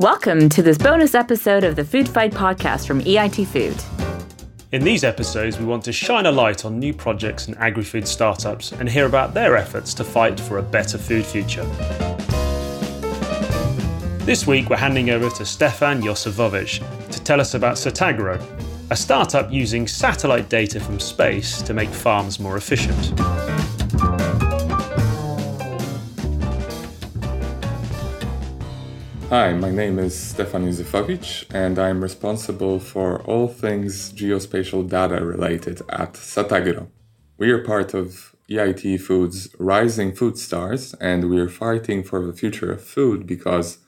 Welcome 0.00 0.48
to 0.48 0.62
this 0.62 0.78
bonus 0.78 1.14
episode 1.14 1.62
of 1.62 1.76
the 1.76 1.84
Food 1.84 2.08
Fight 2.08 2.32
podcast 2.32 2.86
from 2.86 3.02
EIT 3.02 3.46
Food. 3.46 3.76
In 4.72 4.82
these 4.82 5.04
episodes, 5.04 5.58
we 5.58 5.66
want 5.66 5.84
to 5.84 5.92
shine 5.92 6.24
a 6.24 6.32
light 6.32 6.64
on 6.64 6.78
new 6.78 6.94
projects 6.94 7.48
and 7.48 7.58
agri 7.58 7.84
food 7.84 8.08
startups 8.08 8.72
and 8.72 8.88
hear 8.88 9.04
about 9.04 9.34
their 9.34 9.58
efforts 9.58 9.92
to 9.92 10.02
fight 10.02 10.40
for 10.40 10.56
a 10.56 10.62
better 10.62 10.96
food 10.96 11.26
future. 11.26 11.66
This 14.24 14.46
week, 14.46 14.70
we're 14.70 14.78
handing 14.78 15.10
over 15.10 15.28
to 15.28 15.44
Stefan 15.44 16.00
Jozefowicz 16.00 17.10
to 17.10 17.22
tell 17.22 17.38
us 17.38 17.52
about 17.52 17.74
SatAgro, 17.74 18.42
a 18.90 18.96
startup 18.96 19.52
using 19.52 19.86
satellite 19.86 20.48
data 20.48 20.80
from 20.80 20.98
space 20.98 21.60
to 21.60 21.74
make 21.74 21.90
farms 21.90 22.40
more 22.40 22.56
efficient. 22.56 23.12
Hi, 29.30 29.52
my 29.52 29.70
name 29.70 30.00
is 30.00 30.18
Stefan 30.18 30.66
Jozefowicz, 30.66 31.54
and 31.54 31.78
I'm 31.78 32.02
responsible 32.02 32.80
for 32.80 33.22
all 33.22 33.46
things 33.46 34.12
geospatial 34.12 34.88
data 34.88 35.24
related 35.24 35.82
at 35.88 36.14
SatAgro. 36.14 36.88
We 37.38 37.52
are 37.52 37.62
part 37.62 37.94
of 37.94 38.34
EIT 38.50 39.00
Food's 39.00 39.54
Rising 39.56 40.16
Food 40.16 40.36
Stars, 40.36 40.94
and 40.94 41.30
we 41.30 41.38
are 41.38 41.48
fighting 41.48 42.02
for 42.02 42.26
the 42.26 42.32
future 42.32 42.72
of 42.72 42.82
food 42.82 43.24
because 43.24 43.78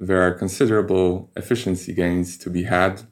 there 0.00 0.22
are 0.22 0.32
considerable 0.32 1.30
efficiency 1.36 1.92
gains 1.92 2.38
to 2.38 2.48
be 2.48 2.62
had 2.62 3.02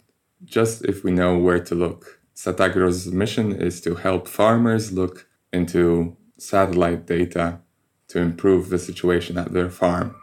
just 0.42 0.82
if 0.86 1.04
we 1.04 1.10
know 1.10 1.36
where 1.36 1.62
to 1.64 1.74
look. 1.74 2.18
SatAgro's 2.34 3.08
mission 3.08 3.52
is 3.52 3.82
to 3.82 3.96
help 3.96 4.26
farmers 4.26 4.90
look 4.90 5.28
into 5.52 6.16
satellite 6.38 7.04
data 7.04 7.60
to 8.08 8.20
improve 8.20 8.70
the 8.70 8.78
situation 8.78 9.36
at 9.36 9.52
their 9.52 9.68
farm. 9.68 10.16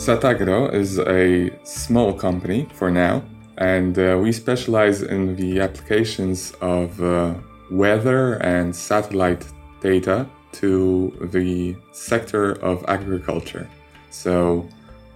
SatAgro 0.00 0.72
is 0.72 0.98
a 0.98 1.50
small 1.62 2.14
company 2.14 2.66
for 2.72 2.90
now, 2.90 3.22
and 3.58 3.98
uh, 3.98 4.18
we 4.18 4.32
specialize 4.32 5.02
in 5.02 5.36
the 5.36 5.60
applications 5.60 6.52
of 6.62 7.02
uh, 7.02 7.34
weather 7.70 8.36
and 8.36 8.74
satellite 8.74 9.44
data 9.82 10.26
to 10.52 11.28
the 11.30 11.76
sector 11.92 12.52
of 12.64 12.82
agriculture. 12.88 13.68
So, 14.08 14.66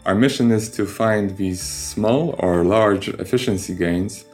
our 0.05 0.15
mission 0.15 0.51
is 0.51 0.69
to 0.77 0.85
find 0.85 1.35
these 1.39 1.63
small 1.63 2.35
or 2.39 2.63
large 2.63 3.09
efficiency 3.09 3.75
gains 3.75 4.27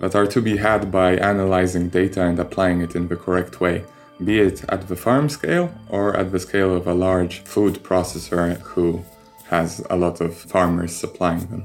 that 0.00 0.16
are 0.16 0.26
to 0.26 0.42
be 0.42 0.56
had 0.56 0.90
by 0.90 1.14
analyzing 1.18 1.90
data 1.90 2.22
and 2.22 2.40
applying 2.40 2.80
it 2.80 2.96
in 2.96 3.06
the 3.06 3.14
correct 3.14 3.60
way, 3.60 3.84
be 4.24 4.40
it 4.40 4.64
at 4.68 4.88
the 4.88 4.96
farm 4.96 5.28
scale 5.28 5.72
or 5.88 6.16
at 6.16 6.32
the 6.32 6.40
scale 6.40 6.74
of 6.74 6.88
a 6.88 6.92
large 6.92 7.38
food 7.44 7.84
processor 7.84 8.58
who 8.62 9.04
has 9.52 9.70
a 9.90 9.96
lot 9.96 10.16
of 10.20 10.34
farmers 10.34 10.92
supplying 11.04 11.46
them. 11.52 11.64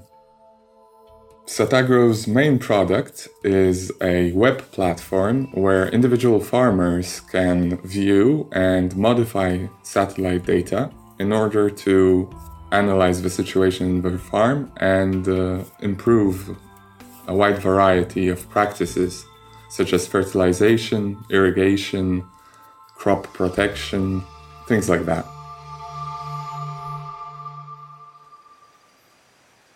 SatAgro's 1.46 2.28
main 2.28 2.60
product 2.60 3.30
is 3.44 3.90
a 4.02 4.34
web 4.34 4.58
platform 4.78 5.36
where 5.54 5.88
individual 5.98 6.42
farmers 6.42 7.22
can 7.36 7.78
view 7.98 8.50
and 8.52 8.88
modify 8.98 9.52
satellite 9.84 10.46
data 10.46 10.92
in 11.20 11.32
order 11.32 11.70
to 11.70 12.30
analyze 12.74 13.22
the 13.22 13.30
situation 13.30 13.86
in 13.94 14.02
their 14.02 14.18
farm 14.18 14.70
and 14.98 15.26
uh, 15.30 15.64
improve 15.80 16.38
a 17.28 17.34
wide 17.34 17.60
variety 17.60 18.28
of 18.28 18.40
practices 18.50 19.26
such 19.70 19.94
as 19.94 20.06
fertilization, 20.06 21.18
irrigation, 21.30 22.08
crop 23.02 23.24
protection, 23.34 24.22
things 24.68 24.90
like 24.90 25.06
that. 25.06 25.26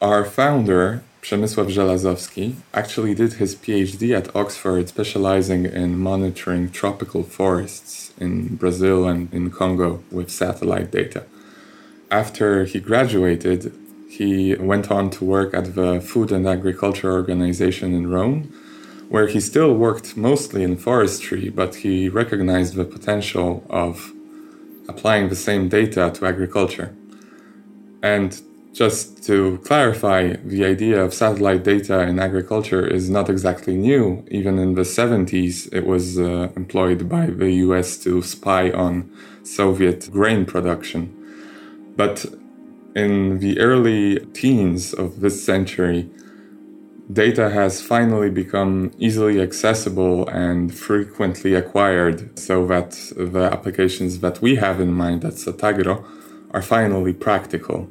Our 0.02 0.26
founder, 0.26 1.00
Przemysław 1.22 1.70
Żelazowski, 1.70 2.56
actually 2.74 3.16
did 3.16 3.34
his 3.34 3.56
PhD 3.56 4.18
at 4.18 4.36
Oxford, 4.36 4.90
specializing 4.90 5.66
in 5.66 6.00
monitoring 6.00 6.72
tropical 6.72 7.24
forests 7.24 8.12
in 8.20 8.56
Brazil 8.56 9.08
and 9.08 9.32
in 9.32 9.52
Congo 9.52 10.00
with 10.12 10.32
satellite 10.32 10.90
data. 10.92 11.24
After 12.10 12.66
he 12.66 12.80
graduated, 12.82 13.72
he 14.10 14.56
went 14.56 14.90
on 14.90 15.12
to 15.12 15.24
work 15.24 15.54
at 15.54 15.76
the 15.76 16.02
Food 16.02 16.32
and 16.32 16.48
Agriculture 16.48 17.12
Organization 17.12 17.94
in 17.94 18.10
Rome, 18.10 18.52
where 19.10 19.28
he 19.28 19.40
still 19.40 19.76
worked 19.76 20.18
mostly 20.18 20.64
in 20.64 20.78
forestry, 20.78 21.50
but 21.50 21.76
he 21.76 22.10
recognized 22.10 22.74
the 22.74 22.86
potential 22.86 23.64
of 23.70 24.12
applying 24.90 25.30
the 25.30 25.36
same 25.36 25.70
data 25.70 26.12
to 26.16 26.26
agriculture. 26.26 26.96
And 28.02 28.42
just 28.74 29.24
to 29.24 29.58
clarify, 29.66 30.34
the 30.46 30.64
idea 30.66 31.04
of 31.04 31.14
satellite 31.14 31.64
data 31.64 32.02
in 32.02 32.20
agriculture 32.20 32.86
is 32.86 33.09
not 33.09 33.30
exactly 33.30 33.76
new. 33.76 34.24
Even 34.32 34.58
in 34.58 34.76
the 34.76 34.84
70s, 34.84 35.72
it 35.74 35.86
was 35.86 36.18
uh, 36.18 36.50
employed 36.56 37.09
by 37.09 37.26
the 37.26 37.52
US 37.66 37.98
to 37.98 38.22
spy 38.22 38.72
on 38.72 39.12
Soviet 39.44 40.09
grain 40.12 40.46
production. 40.46 41.14
But 41.98 42.26
in 42.96 43.40
the 43.40 43.59
early 43.59 44.20
teens 44.28 44.94
of 44.94 45.20
this 45.20 45.44
century, 45.44 46.09
data 47.12 47.50
has 47.50 47.82
finally 47.82 48.30
become 48.30 48.92
easily 48.98 49.42
accessible 49.42 50.30
and 50.30 50.74
frequently 50.74 51.56
acquired 51.56 52.40
so 52.40 52.66
that 52.68 52.92
the 53.18 53.50
applications 53.52 54.20
that 54.20 54.42
we 54.42 54.56
have 54.56 54.80
in 54.80 54.94
mind 54.94 55.26
at 55.26 55.34
SatAgro 55.34 56.06
are 56.52 56.62
finally 56.62 57.12
practical 57.12 57.90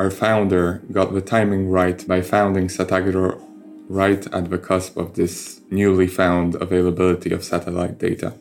our 0.00 0.10
founder 0.10 0.80
got 0.90 1.12
the 1.12 1.20
timing 1.20 1.68
right 1.68 2.08
by 2.08 2.22
founding 2.22 2.68
SatAgro 2.68 3.38
right 3.86 4.26
at 4.32 4.48
the 4.48 4.56
cusp 4.56 4.96
of 4.96 5.12
this 5.12 5.60
newly 5.70 6.06
found 6.06 6.54
availability 6.54 7.30
of 7.32 7.44
satellite 7.44 7.98
data. 7.98 8.32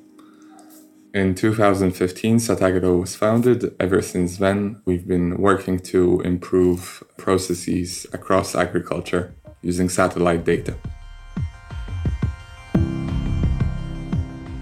In 1.13 1.35
2015, 1.35 2.37
SatAgro 2.37 3.01
was 3.01 3.13
founded. 3.17 3.75
Ever 3.77 4.01
since 4.01 4.37
then, 4.37 4.81
we've 4.85 5.05
been 5.05 5.35
working 5.37 5.79
to 5.91 6.21
improve 6.21 7.03
processes 7.17 8.07
across 8.13 8.55
agriculture 8.55 9.35
using 9.61 9.89
satellite 9.89 10.45
data. 10.45 10.75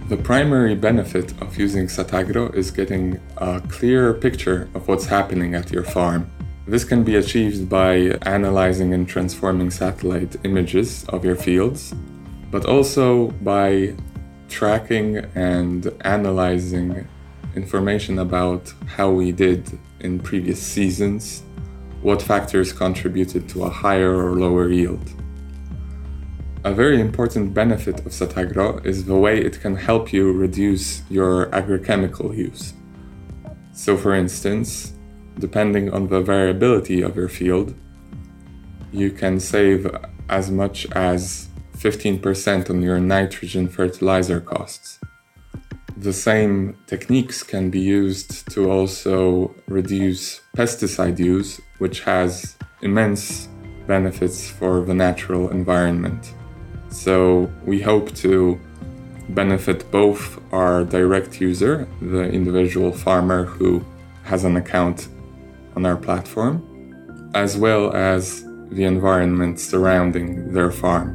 The 0.09 0.17
primary 0.17 0.73
benefit 0.73 1.39
of 1.43 1.59
using 1.59 1.85
SatAgro 1.85 2.55
is 2.55 2.71
getting 2.71 3.19
a 3.37 3.61
clearer 3.69 4.15
picture 4.15 4.67
of 4.73 4.87
what's 4.87 5.05
happening 5.05 5.53
at 5.53 5.69
your 5.69 5.83
farm 5.83 6.31
this 6.67 6.83
can 6.83 7.03
be 7.03 7.15
achieved 7.15 7.69
by 7.69 8.17
analyzing 8.23 8.93
and 8.93 9.07
transforming 9.07 9.71
satellite 9.71 10.35
images 10.43 11.05
of 11.09 11.23
your 11.23 11.35
fields, 11.35 11.93
but 12.51 12.65
also 12.65 13.29
by 13.41 13.95
tracking 14.49 15.17
and 15.35 15.93
analyzing 16.01 17.07
information 17.55 18.19
about 18.19 18.73
how 18.85 19.09
we 19.09 19.31
did 19.31 19.79
in 20.01 20.19
previous 20.19 20.61
seasons, 20.61 21.43
what 22.01 22.21
factors 22.21 22.73
contributed 22.73 23.47
to 23.49 23.63
a 23.63 23.69
higher 23.69 24.13
or 24.13 24.35
lower 24.35 24.69
yield. 24.69 25.09
A 26.65 26.73
very 26.73 26.99
important 26.99 27.53
benefit 27.53 27.99
of 27.99 28.11
SatAgro 28.11 28.85
is 28.85 29.05
the 29.05 29.15
way 29.15 29.39
it 29.39 29.61
can 29.61 29.75
help 29.75 30.11
you 30.11 30.33
reduce 30.33 31.01
your 31.09 31.45
agrochemical 31.51 32.35
use. 32.35 32.73
So, 33.71 33.95
for 33.95 34.13
instance, 34.13 34.96
depending 35.39 35.91
on 35.91 36.07
the 36.07 36.21
variability 36.21 37.01
of 37.01 37.15
your 37.15 37.29
field, 37.29 37.73
you 38.91 39.11
can 39.11 39.39
save 39.39 39.87
as 40.29 40.49
much 40.49 40.85
as 40.91 41.49
15% 41.77 42.69
on 42.69 42.81
your 42.81 42.99
nitrogen 42.99 43.67
fertilizer 43.67 44.39
costs. 44.39 44.99
The 45.97 46.13
same 46.13 46.77
techniques 46.85 47.43
can 47.43 47.69
be 47.69 47.79
used 47.79 48.49
to 48.51 48.69
also 48.69 49.53
reduce 49.67 50.41
pesticide 50.55 51.19
use, 51.19 51.59
which 51.79 52.01
has 52.01 52.55
immense 52.81 53.49
benefits 53.87 54.49
for 54.49 54.81
the 54.81 54.93
natural 54.93 55.49
environment. 55.49 56.33
So, 56.89 57.51
we 57.65 57.81
hope 57.81 58.13
to 58.15 58.59
benefit 59.29 59.89
both 59.91 60.39
our 60.53 60.83
direct 60.83 61.41
user, 61.41 61.87
the 62.01 62.23
individual 62.23 62.91
farmer 62.91 63.45
who 63.45 63.83
has 64.23 64.43
an 64.43 64.57
account 64.57 65.07
on 65.77 65.85
our 65.85 65.95
platform, 65.95 66.55
as 67.35 67.55
well 67.55 67.95
as 67.95 68.43
the 68.71 68.83
environment 68.83 69.59
surrounding 69.59 70.51
their 70.51 70.71
farm. 70.71 71.09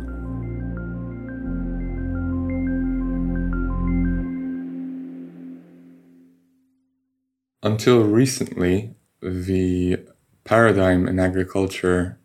Until 7.65 8.05
recently, 8.05 8.95
the 9.21 9.99
paradigm 10.45 11.09
in 11.09 11.19
agriculture 11.19 12.21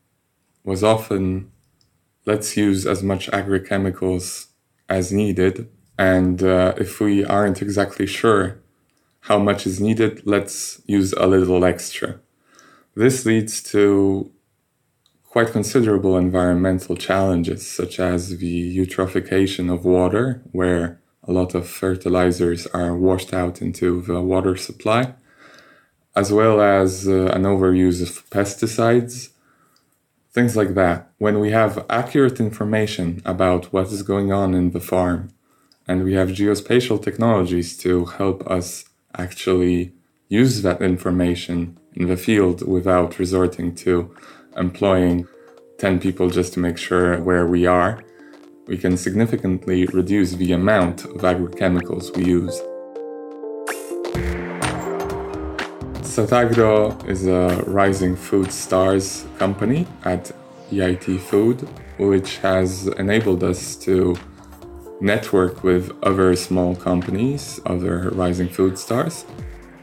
was 0.64 0.84
often 0.84 1.52
let's 2.28 2.56
use 2.56 2.86
as 2.86 3.02
much 3.02 3.32
agrochemicals 3.32 4.48
as 4.88 5.12
needed. 5.12 5.68
And 5.98 6.44
uh, 6.44 6.76
if 6.78 7.00
we 7.00 7.26
aren't 7.26 7.64
exactly 7.64 8.06
sure 8.06 8.60
how 9.22 9.40
much 9.40 9.66
is 9.66 9.80
needed, 9.80 10.22
let's 10.26 10.82
use 10.86 11.14
a 11.14 11.26
little 11.26 11.66
extra. 11.66 12.20
This 12.98 13.28
leads 13.28 13.62
to 13.74 14.32
quite 15.24 15.52
considerable 15.52 16.18
environmental 16.18 16.96
challenges, 16.96 17.62
such 17.70 18.00
as 18.00 18.40
the 18.40 18.76
eutrophication 18.76 19.72
of 19.72 19.86
water, 19.86 20.42
where 20.52 21.00
a 21.22 21.32
lot 21.32 21.54
of 21.54 21.70
fertilizers 21.70 22.66
are 22.74 22.98
washed 22.98 23.36
out 23.36 23.62
into 23.62 24.02
the 24.02 24.20
water 24.20 24.56
supply, 24.58 25.14
as 26.16 26.34
well 26.34 26.60
as 26.60 27.08
uh, 27.08 27.28
an 27.36 27.44
overuse 27.44 28.02
of 28.02 28.28
pesticides, 28.32 29.30
things 30.32 30.58
like 30.58 30.74
that. 30.74 31.12
When 31.20 31.40
we 31.40 31.52
have 31.52 31.86
accurate 31.92 32.40
information 32.40 33.22
about 33.26 33.72
what 33.72 33.92
is 33.92 34.02
going 34.02 34.32
on 34.32 34.56
in 34.56 34.72
the 34.72 34.80
farm, 34.80 35.30
and 35.88 36.04
we 36.04 36.14
have 36.16 36.30
geospatial 36.30 37.04
technologies 37.04 37.78
to 37.78 38.06
help 38.06 38.50
us 38.50 38.86
actually 39.16 39.94
use 40.30 40.64
that 40.64 40.82
information 40.82 41.78
in 41.98 42.08
the 42.08 42.18
field 42.18 42.68
without 42.68 43.18
resorting 43.18 43.74
to 43.74 44.14
employing 44.56 45.28
10 45.80 46.00
people 46.00 46.30
just 46.30 46.54
to 46.54 46.60
make 46.60 46.78
sure 46.78 47.20
where 47.22 47.48
we 47.48 47.66
are, 47.66 48.04
we 48.68 48.78
can 48.78 48.96
significantly 48.98 49.86
reduce 49.88 50.32
the 50.34 50.52
amount 50.52 51.06
of 51.06 51.22
agrochemicals 51.32 52.16
we 52.16 52.26
use. 52.26 52.62
SatAgro 56.02 57.08
is 57.08 57.28
a 57.28 57.64
rising 57.68 58.16
food 58.16 58.52
stars 58.52 59.26
company 59.38 59.88
at 60.04 60.32
EIT 60.72 61.20
Food, 61.20 61.62
which 61.98 62.38
has 62.38 62.88
enabled 63.00 63.44
us 63.44 63.76
to 63.76 64.16
network 65.00 65.64
with 65.64 65.92
other 66.04 66.36
small 66.36 66.76
companies, 66.76 67.60
other 67.66 68.10
rising 68.12 68.50
food 68.50 68.78
stars, 68.78 69.26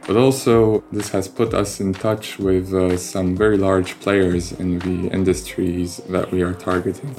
but 0.06 0.16
also, 0.16 0.84
this 0.92 1.08
has 1.10 1.28
put 1.28 1.54
us 1.54 1.80
in 1.80 1.94
touch 1.94 2.38
with 2.38 2.74
uh, 2.74 2.96
some 2.98 3.34
very 3.34 3.56
large 3.56 3.98
players 4.00 4.52
in 4.52 4.78
the 4.80 5.08
industries 5.08 5.96
that 6.08 6.30
we 6.30 6.42
are 6.42 6.52
targeting. 6.52 7.14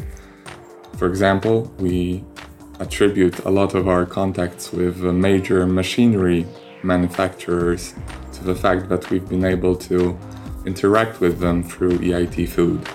For 0.98 1.08
example, 1.08 1.64
we 1.80 2.24
attribute 2.80 3.40
a 3.40 3.50
lot 3.50 3.74
of 3.74 3.88
our 3.88 4.06
contacts 4.06 4.72
with 4.72 5.04
uh, 5.04 5.12
major 5.12 5.66
machinery 5.66 6.46
manufacturers 6.84 7.96
to 8.34 8.44
the 8.44 8.54
fact 8.54 8.88
that 8.90 9.10
we've 9.10 9.28
been 9.28 9.46
able 9.46 9.76
to 9.76 10.18
interact 10.68 11.20
with 11.20 11.40
them 11.40 11.64
through 11.64 11.98
EIT 12.00 12.48
Food. 12.50 12.88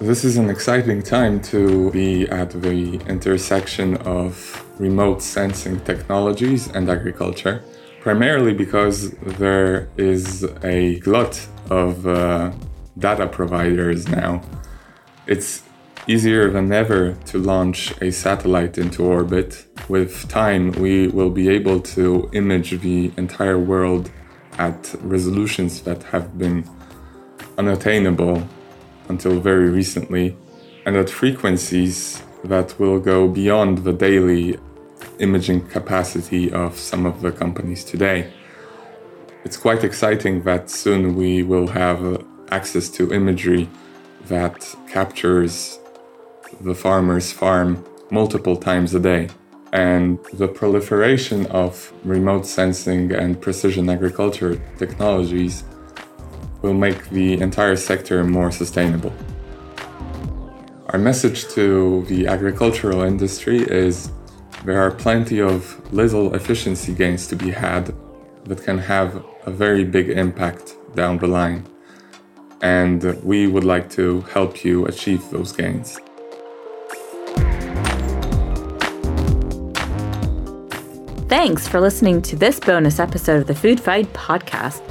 This 0.00 0.24
is 0.24 0.36
an 0.36 0.50
exciting 0.50 1.02
time 1.02 1.40
to 1.42 1.92
be 1.92 2.28
at 2.28 2.50
the 2.50 2.94
intersection 3.06 3.96
of 3.98 4.64
remote 4.80 5.22
sensing 5.22 5.78
technologies 5.80 6.66
and 6.66 6.90
agriculture 6.90 7.62
primarily 8.02 8.52
because 8.52 9.10
there 9.38 9.88
is 9.96 10.44
a 10.64 10.98
glut 10.98 11.46
of 11.70 12.04
uh, 12.04 12.50
data 12.98 13.28
providers 13.28 14.08
now. 14.08 14.42
It's 15.28 15.62
easier 16.08 16.50
than 16.50 16.72
ever 16.72 17.14
to 17.26 17.38
launch 17.38 17.94
a 18.02 18.10
satellite 18.10 18.76
into 18.76 19.04
orbit. 19.04 19.64
With 19.88 20.28
time, 20.28 20.72
we 20.72 21.06
will 21.08 21.30
be 21.30 21.48
able 21.48 21.78
to 21.96 22.28
image 22.32 22.80
the 22.80 23.12
entire 23.16 23.58
world 23.58 24.10
at 24.58 24.94
resolutions 25.02 25.82
that 25.82 26.02
have 26.02 26.36
been 26.36 26.68
unattainable 27.56 28.42
until 29.08 29.38
very 29.38 29.70
recently, 29.70 30.36
and 30.84 30.96
at 30.96 31.08
frequencies 31.08 32.20
that 32.42 32.78
will 32.80 32.98
go 32.98 33.28
beyond 33.28 33.78
the 33.78 33.92
daily 33.92 34.58
imaging 35.22 35.66
capacity 35.68 36.52
of 36.52 36.76
some 36.76 37.06
of 37.06 37.22
the 37.22 37.32
companies 37.32 37.84
today. 37.84 38.32
It's 39.44 39.56
quite 39.56 39.84
exciting 39.84 40.42
that 40.42 40.68
soon 40.68 41.14
we 41.14 41.42
will 41.42 41.68
have 41.68 42.04
uh, 42.04 42.18
access 42.50 42.88
to 42.90 43.12
imagery 43.12 43.68
that 44.26 44.74
captures 44.88 45.78
the 46.60 46.74
farmer's 46.74 47.32
farm 47.32 47.84
multiple 48.10 48.56
times 48.56 48.94
a 48.94 49.00
day. 49.00 49.28
And 49.72 50.18
the 50.34 50.48
proliferation 50.48 51.46
of 51.46 51.92
remote 52.04 52.44
sensing 52.46 53.12
and 53.12 53.40
precision 53.40 53.88
agriculture 53.88 54.60
technologies 54.76 55.64
will 56.60 56.74
make 56.74 57.08
the 57.10 57.40
entire 57.40 57.76
sector 57.76 58.22
more 58.22 58.50
sustainable. 58.52 59.12
Our 60.90 60.98
message 60.98 61.48
to 61.54 62.04
the 62.06 62.26
agricultural 62.26 63.00
industry 63.00 63.60
is 63.60 64.10
there 64.64 64.80
are 64.80 64.90
plenty 64.90 65.40
of 65.40 65.92
little 65.92 66.34
efficiency 66.34 66.94
gains 66.94 67.26
to 67.26 67.36
be 67.36 67.50
had 67.50 67.92
that 68.44 68.62
can 68.62 68.78
have 68.78 69.24
a 69.44 69.50
very 69.50 69.84
big 69.84 70.10
impact 70.10 70.76
down 70.94 71.18
the 71.18 71.26
line. 71.26 71.66
And 72.60 73.02
we 73.24 73.48
would 73.48 73.64
like 73.64 73.90
to 73.90 74.20
help 74.22 74.64
you 74.64 74.86
achieve 74.86 75.28
those 75.30 75.50
gains. 75.50 75.98
Thanks 81.28 81.66
for 81.66 81.80
listening 81.80 82.22
to 82.22 82.36
this 82.36 82.60
bonus 82.60 83.00
episode 83.00 83.40
of 83.40 83.46
the 83.48 83.54
Food 83.54 83.80
Fight 83.80 84.12
podcast. 84.12 84.82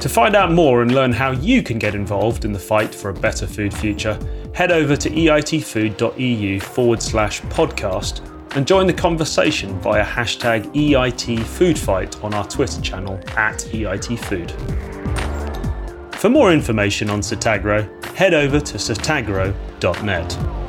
To 0.00 0.08
find 0.08 0.36
out 0.36 0.52
more 0.52 0.82
and 0.82 0.94
learn 0.94 1.12
how 1.12 1.30
you 1.30 1.62
can 1.62 1.78
get 1.78 1.94
involved 1.94 2.44
in 2.44 2.52
the 2.52 2.58
fight 2.58 2.94
for 2.94 3.08
a 3.08 3.14
better 3.14 3.46
food 3.46 3.72
future, 3.72 4.18
head 4.52 4.70
over 4.70 4.96
to 4.96 5.08
eitfood.eu 5.08 6.60
forward 6.60 7.00
slash 7.00 7.40
podcast 7.42 8.20
and 8.56 8.66
join 8.66 8.86
the 8.86 8.92
conversation 8.92 9.78
via 9.80 10.04
hashtag 10.04 10.64
EITFoodFight 10.74 12.22
on 12.24 12.34
our 12.34 12.46
Twitter 12.48 12.80
channel 12.80 13.20
at 13.36 13.58
EITFood. 13.58 14.50
For 16.14 16.28
more 16.28 16.52
information 16.52 17.10
on 17.10 17.20
SatAgro, 17.20 18.04
head 18.16 18.34
over 18.34 18.58
to 18.58 18.76
satagro.net. 18.76 20.67